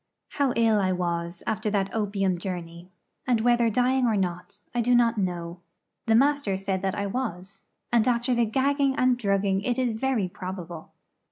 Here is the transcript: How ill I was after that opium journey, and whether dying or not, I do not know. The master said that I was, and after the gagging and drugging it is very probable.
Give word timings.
How 0.29 0.51
ill 0.55 0.79
I 0.79 0.91
was 0.91 1.43
after 1.45 1.69
that 1.69 1.93
opium 1.93 2.39
journey, 2.39 2.89
and 3.27 3.39
whether 3.41 3.69
dying 3.69 4.07
or 4.07 4.17
not, 4.17 4.61
I 4.73 4.81
do 4.81 4.95
not 4.95 5.19
know. 5.19 5.59
The 6.07 6.15
master 6.15 6.57
said 6.57 6.81
that 6.81 6.95
I 6.95 7.05
was, 7.05 7.65
and 7.93 8.07
after 8.07 8.33
the 8.33 8.45
gagging 8.45 8.95
and 8.95 9.15
drugging 9.15 9.61
it 9.61 9.77
is 9.77 9.93
very 9.93 10.27
probable. 10.27 10.91